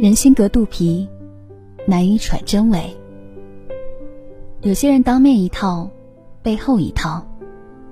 [0.00, 1.08] 人心隔肚皮，
[1.84, 2.96] 难以揣真伪。
[4.60, 5.90] 有些人当面一套，
[6.40, 7.26] 背后一套，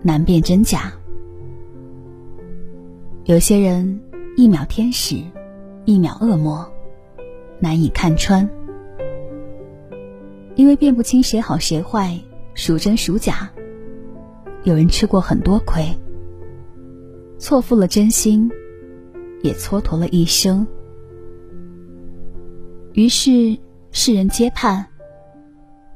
[0.02, 0.92] 难辨真假。
[3.24, 4.00] 有些人
[4.36, 5.20] 一秒天使，
[5.84, 6.64] 一秒恶魔，
[7.58, 8.48] 难以看穿。
[10.54, 12.16] 因为辨不清谁好谁坏，
[12.54, 13.50] 孰真孰假，
[14.62, 15.84] 有人吃过很多亏，
[17.36, 18.48] 错付了真心，
[19.42, 20.64] 也蹉跎了一生。
[22.96, 23.58] 于是
[23.92, 24.86] 世人皆盼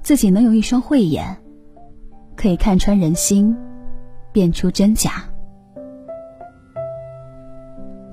[0.02, 1.34] 自己能有一双慧眼，
[2.36, 3.56] 可以看穿人心，
[4.32, 5.24] 辨出真假。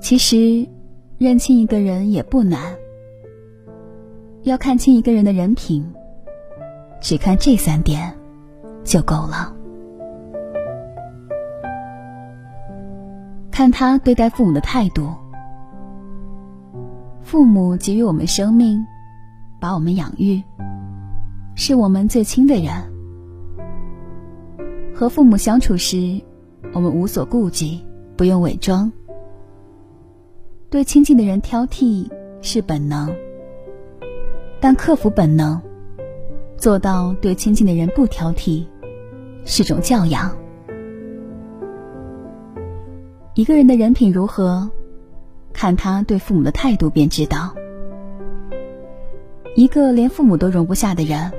[0.00, 0.66] 其实，
[1.18, 2.74] 认清一个人也不难，
[4.44, 5.86] 要看清一个人的人品。
[6.98, 8.16] 只看这三点，
[8.84, 9.54] 就够了。
[13.50, 15.10] 看他对待父母的态度。
[17.28, 18.86] 父母给予我们生命，
[19.60, 20.42] 把我们养育，
[21.54, 22.72] 是我们最亲的人。
[24.94, 26.22] 和父母相处时，
[26.72, 27.84] 我们无所顾忌，
[28.16, 28.90] 不用伪装。
[30.70, 33.14] 对亲近的人挑剔是本能，
[34.58, 35.60] 但克服本能。
[36.56, 38.64] 做到对亲近的人不挑剔，
[39.44, 40.34] 是种教养。
[43.34, 44.70] 一个人的人品如何，
[45.60, 47.52] 看他对父母的态度便知道。
[49.56, 51.32] 一个连父母都容不下的人，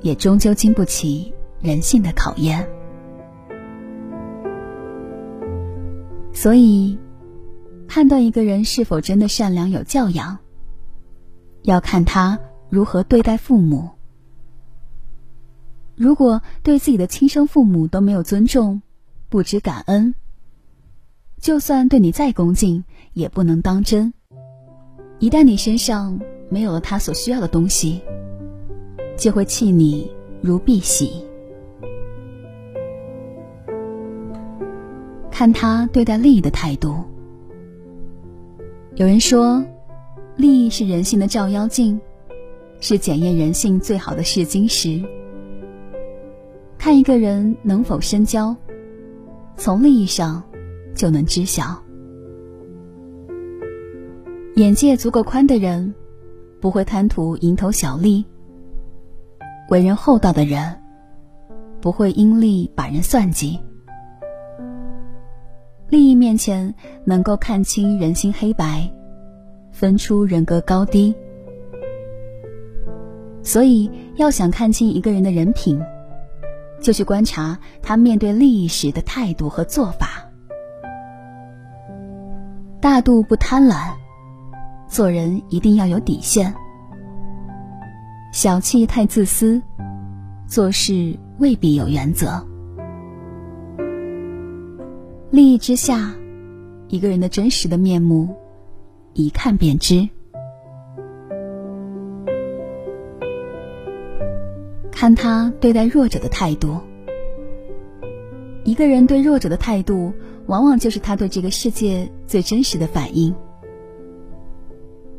[0.00, 2.68] 也终究经不起人性的考验。
[6.32, 6.98] 所以，
[7.86, 10.38] 判断一个人是否真的善良有教养，
[11.62, 13.90] 要看他如何对待父母。
[15.94, 18.82] 如果对自己的亲生父母都没有尊重，
[19.28, 20.16] 不知感恩，
[21.40, 24.12] 就算对你再恭敬，也不能当真。
[25.18, 28.00] 一旦你身上没有了他所需要的东西，
[29.16, 30.10] 就会弃你
[30.40, 31.10] 如敝屣。
[35.30, 37.04] 看他对待利益的态度。
[38.94, 39.62] 有人说，
[40.36, 42.00] 利益是人性的照妖镜，
[42.80, 45.02] 是检验人性最好的试金石。
[46.78, 48.56] 看一个人能否深交，
[49.56, 50.42] 从利益上
[50.96, 51.80] 就能知晓。
[54.56, 55.94] 眼界足够宽的人，
[56.60, 58.24] 不会贪图蝇头小利；
[59.68, 60.80] 为人厚道的人，
[61.80, 63.60] 不会因利把人算计。
[65.88, 66.74] 利益面前，
[67.04, 68.90] 能够看清人心黑白，
[69.70, 71.14] 分出人格高低。
[73.42, 75.80] 所以，要想看清一个人的人品。
[76.78, 80.15] 就去观察他面对利益时的态度和做法。
[82.80, 83.94] 大度不贪婪，
[84.86, 86.54] 做人一定要有底线。
[88.32, 89.60] 小气太自私，
[90.46, 92.46] 做事未必有原则。
[95.30, 96.14] 利益之下，
[96.88, 98.36] 一个人的真实的面目，
[99.14, 100.08] 一看便知。
[104.92, 106.80] 看他对待弱者的态度。
[108.64, 110.12] 一个人对弱者的态度，
[110.46, 113.34] 往往就是他对这个世界最真实的反应。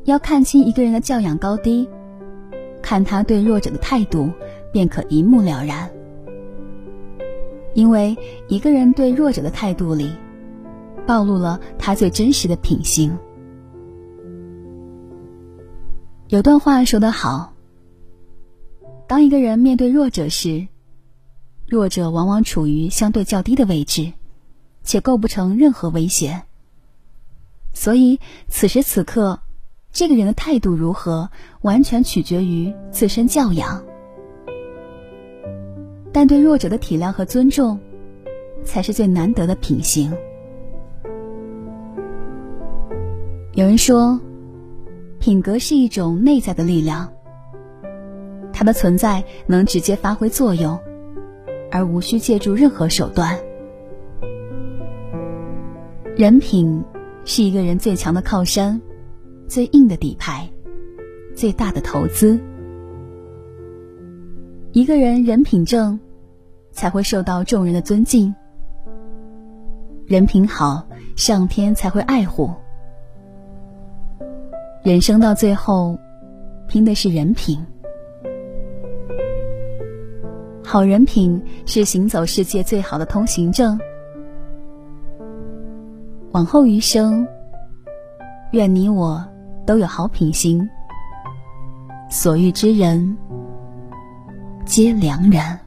[0.05, 1.87] 要看清一个人的教养高低，
[2.81, 4.31] 看他对弱者的态度，
[4.71, 5.89] 便可一目了然。
[7.73, 8.17] 因为
[8.47, 10.11] 一个人对弱者的态度里，
[11.05, 13.15] 暴露了他最真实的品行。
[16.29, 17.53] 有段话说得好。
[19.07, 20.67] 当一个人面对弱者时，
[21.67, 24.11] 弱者往往处于相对较低的位置，
[24.87, 26.43] 且构不成任何威胁。
[27.73, 29.41] 所以，此时此刻，
[29.91, 31.29] 这个人的态度如何，
[31.61, 33.83] 完全取决于自身教养。
[36.13, 37.77] 但对弱者的体谅和尊重，
[38.63, 40.15] 才是最难得的品行。
[43.53, 44.19] 有人说，
[45.19, 47.11] 品格是一种内在的力量。
[48.53, 50.79] 它的存在能直接发挥作用，
[51.71, 53.37] 而无需借助任何手段。
[56.17, 56.83] 人品
[57.25, 58.81] 是一个人最强的靠山，
[59.47, 60.49] 最硬的底牌，
[61.35, 62.39] 最大的投资。
[64.71, 65.99] 一个人人品正，
[66.71, 68.33] 才会受到众人的尊敬。
[70.07, 70.83] 人品好，
[71.15, 72.49] 上天才会爱护。
[74.81, 75.99] 人生到最后，
[76.67, 77.63] 拼的是人品。
[80.63, 83.79] 好人品是行走世界最好的通行证。
[86.31, 87.25] 往后余生，
[88.51, 89.23] 愿你我
[89.65, 90.67] 都有好品行，
[92.09, 93.17] 所遇之人
[94.65, 95.66] 皆良人。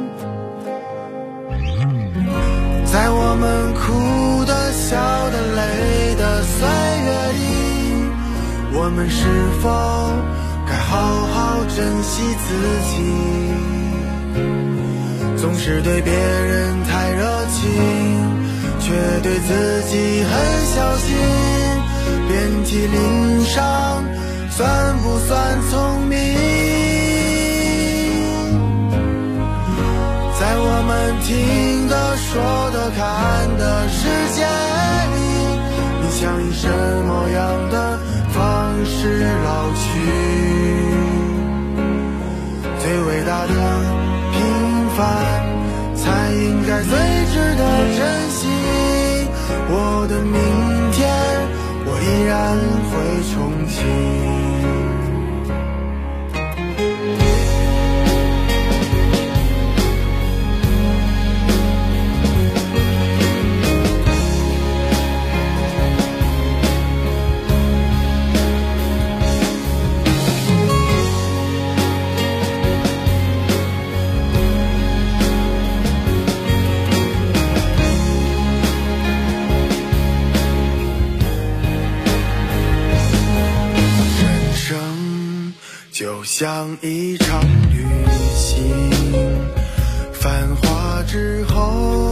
[2.91, 4.97] 在我们哭的、笑
[5.31, 5.61] 的、泪。
[6.43, 7.43] 岁月里，
[8.73, 9.19] 我们是
[9.61, 9.69] 否
[10.67, 10.91] 该好
[11.33, 11.35] 好
[11.75, 12.45] 珍惜自
[12.89, 12.93] 己？
[15.37, 17.61] 总是对别人太热情，
[18.79, 20.31] 却对自己很
[20.75, 21.07] 小心。
[22.27, 24.03] 遍体鳞伤，
[24.51, 26.17] 算不算聪明？
[30.39, 30.91] 在我们
[31.23, 31.31] 听、
[32.17, 33.99] 说的、看的世
[34.35, 35.15] 界里。
[36.01, 36.67] 你想以什
[37.05, 37.99] 么样的
[38.31, 38.39] 方
[38.85, 39.81] 式老去？
[42.79, 43.53] 最伟大的
[44.31, 44.39] 平
[44.97, 44.99] 凡，
[45.95, 46.91] 才应该最
[47.31, 47.61] 值得
[47.97, 47.99] 珍
[48.29, 48.39] 惜。
[49.73, 49.73] 我
[50.09, 50.35] 的明
[50.91, 50.99] 天，
[51.85, 52.31] 我依然
[52.89, 52.91] 会
[53.33, 53.33] 重
[86.01, 86.23] 就。
[86.23, 87.39] 像一场
[87.71, 87.85] 旅
[88.35, 88.65] 行，
[90.11, 92.10] 繁华之后，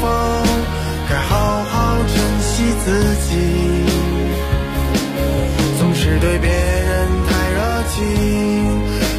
[0.00, 0.02] 否
[1.08, 1.74] 该好好
[2.14, 2.50] 珍惜
[2.84, 2.86] 自
[3.28, 3.30] 己？
[5.78, 7.58] 总是对别人太热
[7.94, 7.96] 情，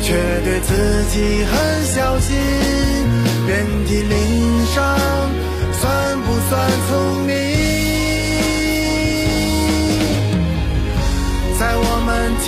[0.02, 0.08] 却
[0.44, 0.70] 对自
[1.12, 1.52] 己很
[1.86, 2.36] 小心。
[3.48, 3.50] 遍
[3.86, 4.14] 体鳞
[4.74, 4.78] 伤，
[5.74, 5.84] 算
[6.22, 6.52] 不算
[6.90, 6.92] 聪
[7.26, 7.34] 明？
[11.60, 12.10] 在我们
[12.44, 12.48] 听